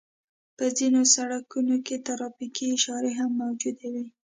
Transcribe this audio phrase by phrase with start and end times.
[0.57, 4.07] په ځينو سړکونو کې ترافيکي اشارې هم موجودې وي.